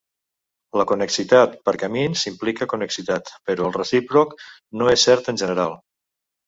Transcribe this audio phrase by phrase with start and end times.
[0.81, 4.35] La connexitat per camins implica connexitat, però el recíproc
[4.83, 5.81] no és cert en general.